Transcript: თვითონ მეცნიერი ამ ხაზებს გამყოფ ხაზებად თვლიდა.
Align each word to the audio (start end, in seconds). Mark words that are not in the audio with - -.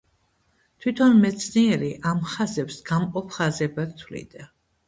თვითონ 0.85 1.19
მეცნიერი 1.25 1.89
ამ 2.13 2.23
ხაზებს 2.31 2.81
გამყოფ 2.91 3.33
ხაზებად 3.37 3.93
თვლიდა. 4.01 4.53